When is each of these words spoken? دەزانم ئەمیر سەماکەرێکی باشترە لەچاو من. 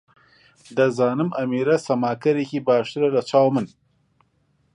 دەزانم 0.77 1.29
ئەمیر 1.37 1.69
سەماکەرێکی 1.85 2.63
باشترە 2.67 3.07
لەچاو 3.15 3.47
من. 3.55 3.67